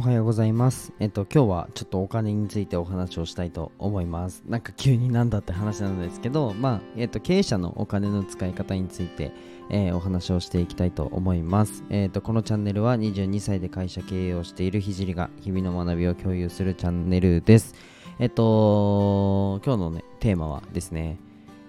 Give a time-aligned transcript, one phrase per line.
[0.00, 0.94] おはようございます。
[0.98, 4.42] えっと、今日はちょっとお金についてお話をしたいと思います。
[4.48, 9.30] なんか急になんだって話なんですけど、まあ、えっと、経営者のお金の使い方について、
[9.68, 11.84] えーお話をしていきたいと思います。
[11.90, 17.74] えっと、このチャンネルは22歳で会社経営をしているひじりが日々の学びを共有するチャンネルです。
[18.18, 21.18] えっと、今日のね、テーマはですね、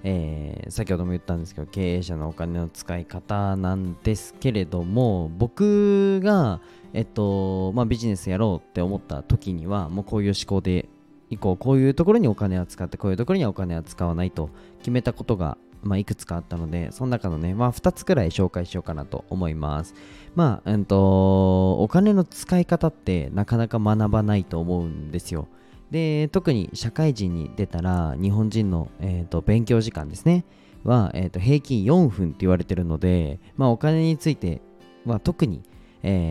[0.03, 6.61] えー先ほども言ったんですけど経営者のお金の使い方なんですけれども僕が、
[6.93, 10.87] えっとまあ、ビジネスやろうって思った時にはもうこういう思考で
[11.29, 11.57] いこう。
[11.57, 19.93] こういうところにお金は使ってこういうところにはお金は使わないと決めたことが、まあ、いくつかあったのでその中のね、まあ、2つくらい紹介しようかなと思います。
[20.35, 25.47] まあ、うんとお金の使い方ってなかなか学ばないと思うんですよ。
[25.91, 30.45] で特に社会人に出たら日本人の、えー、と勉強時間ですね。
[30.83, 34.61] は、えー、と平均4分って言われてるので、まあ、お金について
[35.05, 35.61] は特に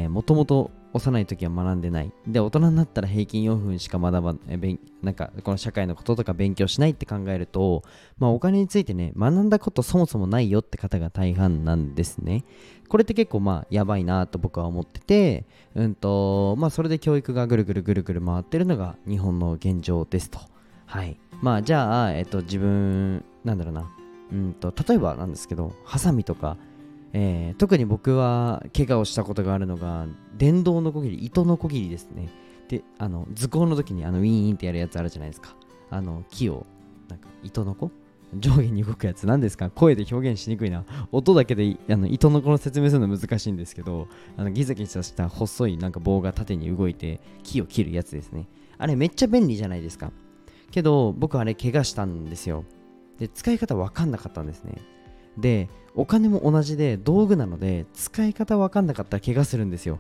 [0.09, 2.13] もともと幼い時は学んでない。
[2.27, 7.83] で大人になったら平均4分しか学ばえ勉なんかこの社会のこととか勉強しないって考えると、
[8.19, 12.45] まあ、お金についてね学んだことそもそもないよって方が大半なんですね。
[12.89, 20.41] これって結構まあやばいなと僕は思っててうんとまあそれで教育がぐるぐるぐるぐる回ってるのが日本の現状ですと。
[20.87, 21.17] はい。
[21.41, 23.91] まあじゃあえっと自分なんだろうな。
[24.33, 26.57] うんと例えばなんですけどハサミとか
[27.13, 32.29] えー特に僕は怪我をしたことがあるのが電動のこぎり糸のこぎりですね。
[32.69, 35.57] であの図工の時にあのウィーンってやるやつあるじゃないですか。
[35.91, 36.67] あの木を
[37.09, 37.91] なんか糸のこ？
[38.39, 39.27] 上下に動くやつ。
[39.27, 39.71] 何ですか？
[39.71, 40.85] 声で表現しにくいな。
[41.11, 48.47] 音だけであの糸のこの説明するの難しいんですけどあのギザギザした細いなんか棒が縦に動いて木を切るやつですね。
[48.79, 50.13] あれめっちゃ便利じゃないですか。
[50.71, 52.65] けど僕あれ怪我したんですよ。
[53.19, 54.75] で使い方わかんなかったんですね。
[55.39, 59.99] でお金も同じで道具なので使い方わかんなかったら怪我するんですよ。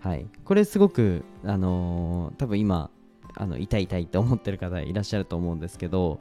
[0.00, 0.26] はい。
[0.44, 2.90] これすごくあのー多分今
[3.34, 6.20] あの痛い痛いって思ってる方いらっしゃると思うんですけど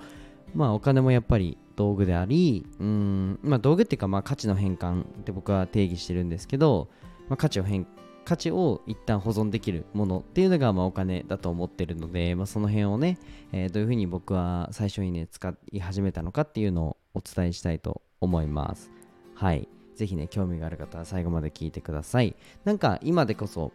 [0.53, 6.89] まあお金もやっぱり道具でありうんまあ道具っていうかまあ価値の変換って僕は定義してるんですけど、
[7.27, 7.87] まあ、価値を変
[8.23, 13.17] 価値を一旦保存できるものっていうのがまあお金だと思ってるので、まあ、その辺をね、
[13.51, 18.91] えーどういうふうに僕は最初にね使い始めたのかっていうのをお伝えしたいと思います。
[19.35, 19.67] はい。
[19.95, 22.35] ぜひね興味がある方は最後まで聞いてください。
[22.63, 23.71] なんか今でこそ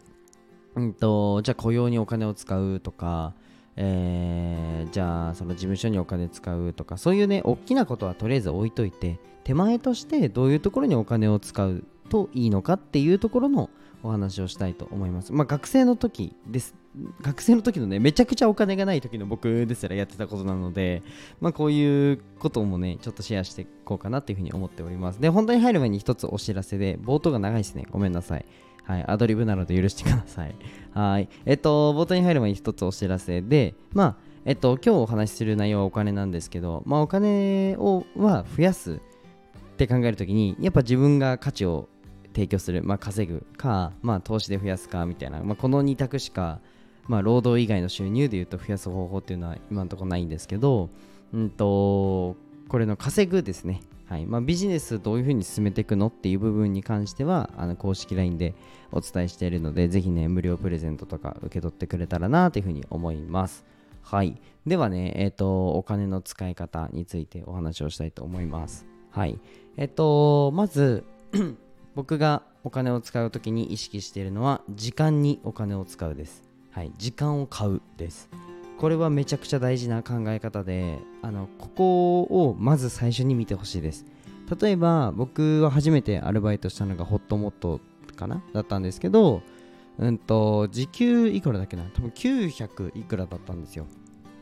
[0.74, 3.34] うんとじゃあ雇用にお金を使うとか
[3.76, 13.70] えーじゃあその事務所にお金使うとかそういうね大きなことはとりあえず置いといて手前としてどういうところにお金を使うといいのかっていうところの
[14.06, 15.32] お話をしたいと思います。
[15.32, 16.74] まあ学生の時です。
[17.20, 21.02] 学生の時のねめちゃくちゃお金がない時の僕ですらやってたことなので
[21.40, 25.20] まあこういうこともねちょっとシェアしていこうかなっていうふうに思っております。
[25.20, 27.86] で本題に入る前に一つお知らせで冒頭が長いですね。
[27.90, 28.46] ごめんなさい。
[28.86, 30.54] はい、アドリブなので許してください。
[30.94, 31.28] はい。
[31.44, 39.00] えっと、冒頭に入る前に一つお知らせで、まあ、えっと、今日お話しする内容はお金なんですけど、まあ、お金をは増やす
[39.72, 41.88] って考えるときに、やっぱ自分が価値を
[42.36, 46.60] 提供する、まあ、稼ぐか、まあ、投資で増やすかみたいな、まあ、この2択しか、
[47.08, 50.90] まあ、労働以外の収入でいうと増やす方法っていうのは今のところないんですけど、
[51.32, 52.36] うんと、
[52.68, 53.80] これの稼ぐですね。
[54.06, 54.26] はい。
[54.26, 58.54] まあ、ビジネスどういうふうに進めていくのっていう部分に関してはあの公式 LINE で
[58.92, 63.64] お伝えしているのでぜひね無料プレゼントとか受け取ってくれたらなというふうに思います。
[64.02, 64.40] はい。
[64.64, 68.86] ではねえっ、とお金の使い方についてお話をしたいと思います。
[69.10, 69.40] はい。
[69.76, 71.04] えっ、とまず
[71.96, 76.42] 僕がお金を使うときに意識しているのは時間にお金を使うです。
[76.70, 78.28] はい時間を買うです。
[78.76, 84.04] これはめちゃくちゃ大事な考え方であのここをまず最初に見てほしいです。
[84.60, 87.80] 例えば僕は初めてアルバイトしたのがホットモット
[88.14, 89.40] かなだったんですけど
[89.96, 91.84] うんと時給いくらだっけな？
[91.94, 93.86] 多分900いくらだったんですよ、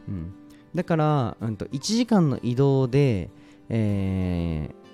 [0.09, 0.34] うん、
[0.75, 3.31] だから、うん、と1時間の移動で、
[3.69, 4.84] えー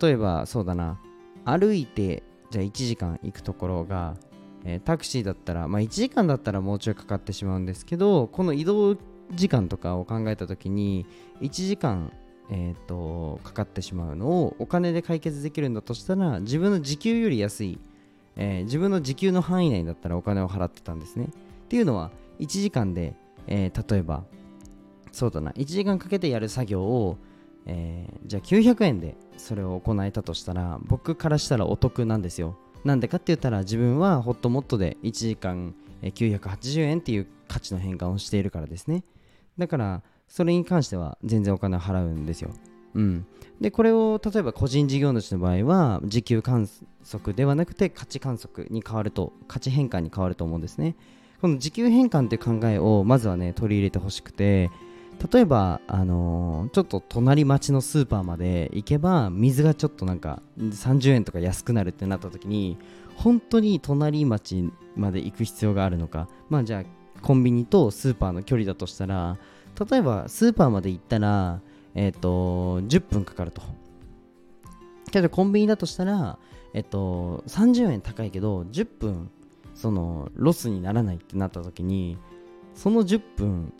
[0.00, 1.00] 例えばそうだな。
[1.44, 4.16] 歩いてじゃあ1時間行くところが
[4.64, 8.96] えータクシーだったら、まあ、1時間だったらもうちょいかかってしまうんですけどこの移動
[9.32, 11.06] 時間とかを考えた時に
[11.40, 12.12] 1時間、
[12.50, 17.78] えー、とかかってしまうのをお金で解決できるんだとしたら自分の時給より安い、
[18.36, 21.26] えー自分の時給の範囲内だったらお金を払ってたんですね。
[21.26, 21.28] っ
[21.68, 23.14] ていうのは1時間で、
[23.46, 24.24] えー例えば
[25.12, 27.18] そうだな1時間かけてやる作業を、
[27.66, 32.56] えーじゃあ900円でそれを行えたとしたら僕からしたらお得なんですよ。
[32.84, 39.04] なんでかって言ったら自分はホットモットで1時間980円っていう価値の変換をしているからですね。
[39.58, 42.50] だからそれに関しては全然お金を払うんですよ。
[42.94, 43.26] うん、
[43.60, 46.68] でこれを例えば個人事業主の場合は時給観
[47.10, 50.96] 測ではなくて価値観測に変わると価値変換に変わると思うんですね。
[51.40, 54.70] この時給変換っていう考えをまずはね取り入れてほしくて
[55.32, 62.76] 例えば、あのー、ちょっと隣町のスーパーまで行けば水がちょっとなんか30円とか安くなるってなった時に
[63.16, 66.28] 本当に隣町まで行く必要があるのか。
[66.48, 66.84] まあじゃあ
[67.22, 69.38] コンビニとスーパーの距離だとしたら
[69.90, 71.60] 例えばスーパーまで行ったら
[71.94, 73.62] えっ、ー、と10分かかると。
[75.10, 76.38] けどコンビニだとしたら
[76.74, 79.30] えっ、ー、と30円高いけど10分
[79.74, 82.18] そのロスにならないってなった時に
[82.74, 83.72] その10分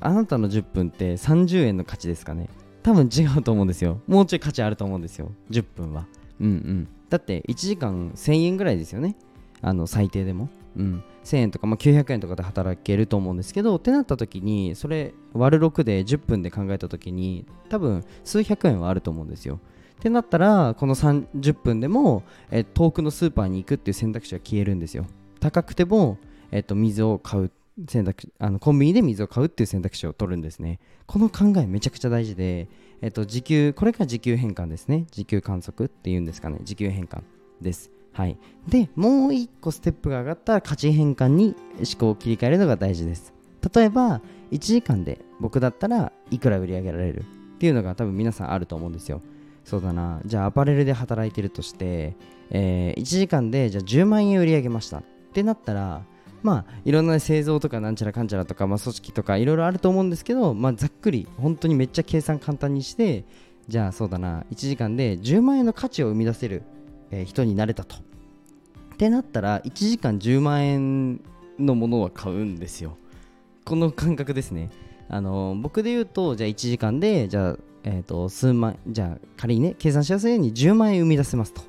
[0.00, 2.48] あなたの10分って30円の価値ですかね？
[2.82, 4.00] 多分違うと思うんですよ。
[4.06, 5.32] もうちょい価値あると思うんですよ。
[5.50, 6.06] 10分は。
[6.40, 6.88] うんうん。
[7.08, 9.16] だって1時間1000円ぐらいですよね。
[9.62, 10.48] あの最低でも。
[10.76, 11.02] うん。
[11.24, 19.58] 1000円とか、まあ、900円とかで働けると思うんですけどってなった時にそれ割る6で10分で考えた時に多分数百円はあると思うんですよ。
[19.96, 25.06] ってなったらこの30分でも、え遠くのスーパーに行くっていう選択肢は消えるんですよ。
[25.40, 26.18] 高くても、
[26.50, 27.50] えっと、水を買う
[27.88, 30.80] 選択あのコンビニで水を買うっていう選択肢を取るんですね。
[31.06, 32.68] この考えめちゃくちゃ大事で、
[33.02, 35.06] えっと、時給これが時給変換ですね。
[35.10, 36.58] 時給観測っていうんですかね。
[36.62, 37.22] 時給変換
[37.60, 37.90] です。
[38.12, 43.34] はい、でもう1個ステップが上がったら価値変換に思考を切り替えるのが大事です。
[43.74, 47.24] 例えば1時間で僕だったらいくら売り上げられる
[47.56, 49.20] っていうのが多分皆さんあると思うんですよ。
[49.64, 50.22] そうだな。
[50.24, 52.16] じゃあアパレルで働いてるとして、
[52.50, 55.02] えー、1時間でじゃあ10万円売り上げましたっ
[55.34, 56.02] てなったら
[56.46, 63.24] まあいろんな製造とかなんちゃらかんちゃらとか、まあ、組織とかいろいろあると思うんですけど、まあ、ざっくり本当にめっちゃ計算簡単にして
[63.68, 66.62] じゃあそうだな1時間で10万円の価値を生み出せる
[67.10, 67.96] えー、人になれたと。
[67.96, 71.20] ってなったら1時間10万円
[71.58, 72.96] のものは買うんですよ。
[73.64, 74.70] この感覚ですね。
[75.08, 81.62] あの、僕で言うとじゃあ1時間でじゃあ、えーと、数万じゃあ仮にね計算しやすいように10万円生み出せますと。
[81.62, 81.64] っ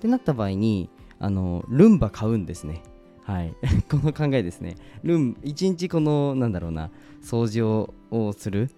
[0.00, 2.82] てなった場合にあのルンバ買うんですね。
[3.24, 3.54] はい、
[3.90, 4.76] この考えですね。
[5.02, 6.90] ルン1日このなんだろうな
[7.22, 8.70] 掃除をする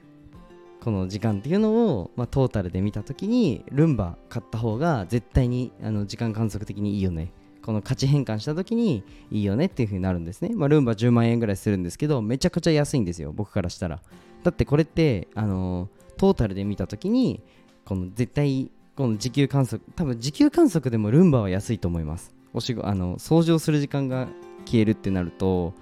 [0.81, 7.32] この時間っていうのを、まあ、トータルで見た時にルンバ買った方が絶対にあの時間観測的にいいよね。
[7.62, 14.02] この価値変換した時にいいよねっていう風になるんですね、まあ、ルンバ10万円ぐらいするんですけどめちゃくちゃ安いんですよ僕からしたら。
[14.43, 15.88] だってこれってあの
[16.19, 17.43] トータルで見た時に
[17.87, 22.35] この絶対この時給観測多分時給観測でもルンバは安いと思います。
[22.55, 24.29] お仕事あの掃除をする時間が
[24.65, 25.75] 消えるってなると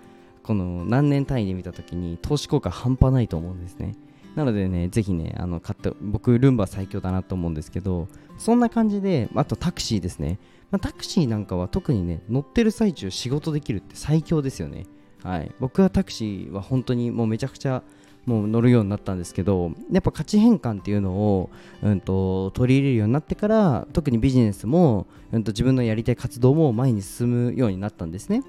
[0.42, 3.94] この何年単位で見た時に投資効果半端ないと思うんですね
[4.34, 8.08] なのでね、ぜひね、あの買って、僕、ルンバ最強だなと思うんですけど、
[8.38, 10.38] そんな感じで、あとタクシーですね。
[10.70, 14.86] まあ、タクシーなんかは特にね、乗ってる最中仕事できるって最強ですよね。
[15.22, 15.52] はい。
[15.60, 17.82] 僕はタクシーは本当にもうめちゃくちゃ
[18.26, 21.50] もう乗るようになったんですけど、やっぱ価値変換っていうのを、
[21.82, 28.42] うんと、取り入れるようになってから、特にビジネスも、うんと、自分のやりたい活動も前に進むようになったんですね。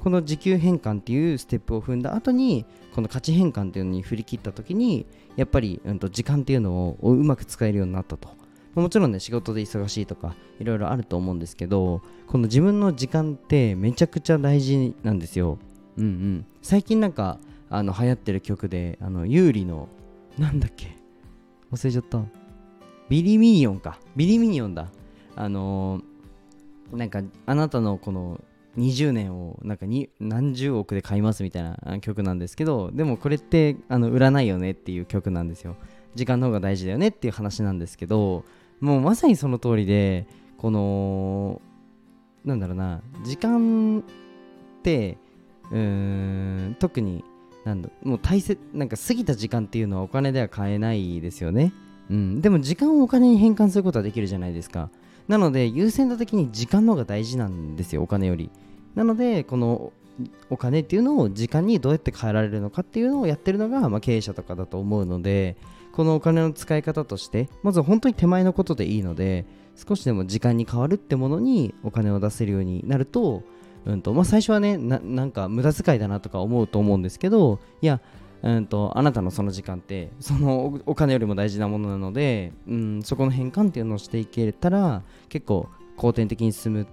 [0.00, 5.06] この時給変換っていうステップを踏んだ後にこの価値変換っていうのに振り切った時に
[5.36, 8.28] やっぱり、うん、と時間っていうのをうまく使えるようになったと。
[8.74, 15.58] もちろんね仕事で忙しいとかいろいろあると思うんですけどこの自分の時間ってめちゃくちゃ大事なんですよ。
[15.96, 16.46] うんうん。
[16.62, 17.38] 最近なんか
[17.70, 19.88] あの流行ってる曲であの有利の
[20.38, 20.96] なんだっけ？
[21.72, 22.22] 忘れちゃった。
[23.08, 23.98] ビリミニオンか。
[24.16, 24.88] ビリミニオンだ。
[25.36, 28.40] あのー、なんかあなたのこの
[28.76, 35.76] 20年をなんかに何十億で買いますみたいな曲なんですけどでもこれってあの売らないよねっていう曲なんですよ。
[36.14, 38.44] 時間の方が大事だよねっていう話なんですけど
[38.80, 40.26] もうまさにその通りで
[40.58, 41.60] この
[42.44, 45.18] なんだろうな時間って
[45.70, 45.78] うー
[46.70, 47.24] ん特に
[47.64, 51.72] なんだもう大切なんか過ぎた時間っていうのはお金では買えないですよね。
[52.10, 54.90] うん、でも時間をお金に変換することはできるじゃないですか。
[55.28, 58.50] なので優先度的に時間の方が大事なんですよお金より。
[58.94, 59.92] なのでこの
[60.50, 65.56] お金っていうのを時間にどうやって変えられるのかっていうのをやってるのが、まあ、経営者とかだと思うので
[65.92, 73.42] このお金の使い方としてまず本当に手前のことでいいので少しでも時間に変わるってものにお金を出せるようになると,、
[73.86, 78.00] うんとまあ、最初はねなんか無駄遣いだなとか思うと思うんですけどいや
[78.42, 86.86] うんと、あなたのその時間ってそのお金よりも大事なものなので、うん、そこの変換っていうのをしていけたら結構後天的に進む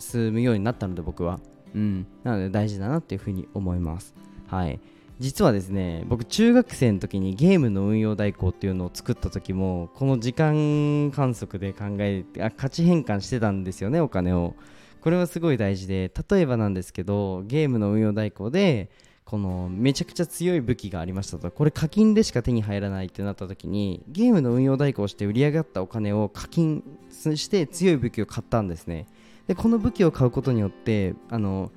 [0.00, 1.40] 進むようになったので僕は、
[1.74, 4.14] うん、なので大事だなっていうふうに思います。
[4.48, 4.80] はい。
[5.20, 14.54] 実はですね僕中学生の時にゲームの運用代行っていうのを作った時もこの時間観測で考えてあ価値変換してたんですよねお金を。
[15.02, 18.90] これはすごい大事で例えばなんですけどゲームの運用代行で
[19.24, 21.50] このめちゃくちゃ強い武器がありましたと。
[21.50, 29.06] これ課金でしか手に入らないってなった時にゲームの運用代行して売り上がったお金を課金して強い武器を買ったんですね。
[29.46, 31.70] でこの武器を買うことによってあの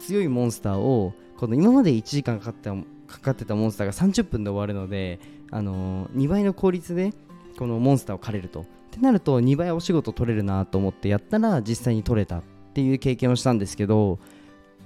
[0.00, 2.70] 強いモンスターをこの今まで1時間かかって
[3.08, 5.18] かかってたモンスターが30分で終わるので、
[5.50, 7.12] あの、2倍の効率で
[7.58, 8.60] このモンスターを狩れると。
[8.60, 12.42] ってなると2倍お仕事取れるなと思ってやったら実際に取れた。
[12.78, 14.20] っていう経験をしたんですけど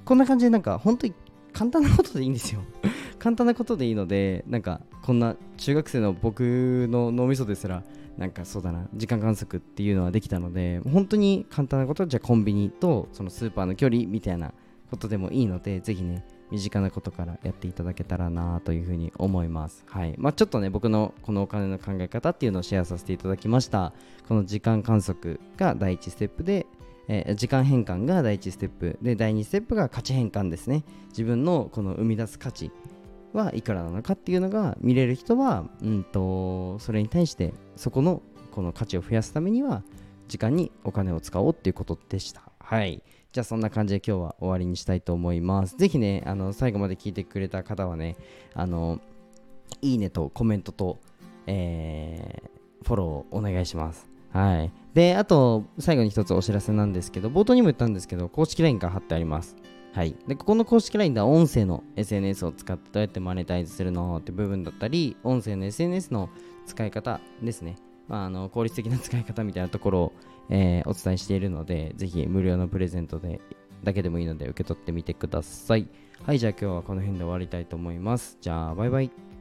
[0.07, 1.13] こんな感じでなんか本当に
[1.53, 2.63] 簡単なことでいいんですよ
[3.21, 7.83] 簡単なことでいいのでなんかこんな中学生の僕の脳みそですら
[8.17, 14.55] なんかそうだな時間観測っていうのはできたので本当に簡単なことじゃあコンビニとそのスーパーの距離みたいな
[14.91, 19.85] ことでもいいのでぜひね身近なことからやっていただけたらなというふうに思います。
[19.87, 23.95] はいまあ、ちょっとね僕のこのお金の考え方っていうのをシェアさせていただきました。
[24.29, 26.67] この時間観測が第1ステップで
[27.09, 32.71] えー、時間変換が第1ステップで第2ステップが価値変換ですね自分のこの生み出す価値
[33.33, 39.83] はいくらなのかっていうのが見れる人は、うんと、それに対してそこのこの価値を増やすためには
[40.29, 42.43] 時間にお金を使おうっていうことでした。
[42.59, 43.03] はい。
[43.33, 45.77] じゃあそんな感じで今日は終わりにしたいと思います。
[45.77, 48.17] ぜひね、あの最後まで聞いてくれた方はね、
[48.55, 49.01] あの、
[49.81, 51.01] いいねとコメントと、
[51.47, 54.09] えー、フォローお願いします。
[54.33, 54.82] はい。
[54.95, 59.57] で、あと、最後に一つお知らせなんですけど、冒頭にも言ったんですけど、公式 LINE が貼ってあります。
[59.93, 60.17] はい。
[60.27, 66.29] で、ここの公式 LINE では音声の SNS を使ってどうやってマネタイズするのって部分だったり、音声の SNS の
[66.67, 67.77] 使い方ですね。
[68.09, 70.13] まあ、あの効率的な使い方みたいなところを、
[70.51, 73.41] えー、お伝えしているので、ぜひ無料のプレゼントで
[73.85, 75.89] だけでもいいので受け取ってみてください。
[76.25, 78.39] はい、じゃあ今日はこの辺で終わりたいと思います。
[78.41, 79.32] じゃあ、バイバイ。